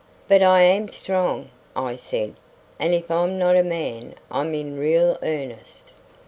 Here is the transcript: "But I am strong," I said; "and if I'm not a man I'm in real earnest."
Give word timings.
"But 0.27 0.41
I 0.41 0.61
am 0.61 0.87
strong," 0.87 1.51
I 1.75 1.95
said; 1.95 2.33
"and 2.79 2.91
if 2.95 3.11
I'm 3.11 3.37
not 3.37 3.55
a 3.55 3.63
man 3.63 4.15
I'm 4.31 4.55
in 4.55 4.79
real 4.79 5.19
earnest." 5.21 5.91